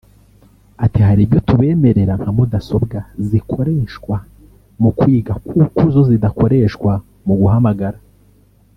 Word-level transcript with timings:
Ati 0.85 0.99
“Hari 1.07 1.21
ibyo 1.25 1.39
tubemerera 1.47 2.13
nka 2.19 2.31
mudasobwa 2.37 2.97
zikoreshwa 3.27 4.15
mu 4.81 4.89
kwiga 4.97 5.33
kuko 5.47 5.81
zo 5.93 6.01
zidakoreshwa 6.09 6.91
mu 7.27 7.33
guhamagara” 7.41 7.99